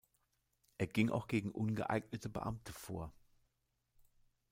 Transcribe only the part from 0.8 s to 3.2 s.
ging auch gegen ungeeignete Beamte vor.